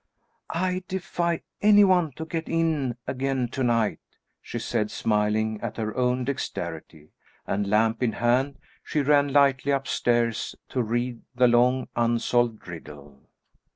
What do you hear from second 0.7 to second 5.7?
defy any one to get in again tonight!" she said, smiling